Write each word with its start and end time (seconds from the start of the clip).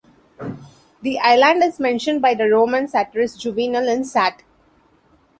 The 1.03 1.19
island 1.19 1.61
is 1.61 1.79
mentioned 1.79 2.23
by 2.23 2.33
the 2.33 2.47
Roman 2.49 2.87
satirist, 2.87 3.39
Juvenal, 3.39 3.87
in 3.87 4.03
Sat. 4.03 4.41